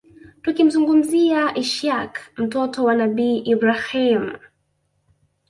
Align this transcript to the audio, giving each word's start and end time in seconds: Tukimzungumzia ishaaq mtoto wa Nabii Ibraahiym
Tukimzungumzia 0.41 1.53
ishaaq 1.55 2.17
mtoto 2.37 2.83
wa 2.83 2.95
Nabii 2.95 3.37
Ibraahiym 3.37 4.31